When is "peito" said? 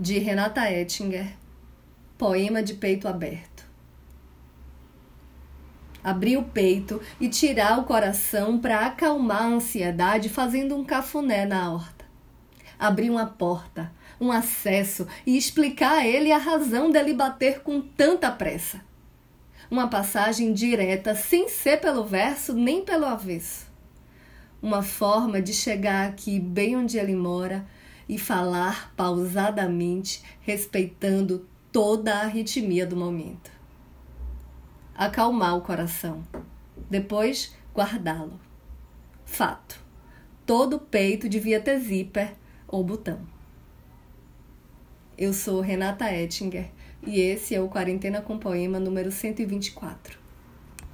2.72-3.06, 6.42-7.02, 40.80-41.28